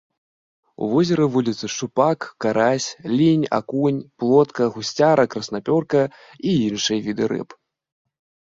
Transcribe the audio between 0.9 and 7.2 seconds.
возеры водзяцца шчупак, карась, лінь, акунь, плотка, гусцяра, краснапёрка і іншыя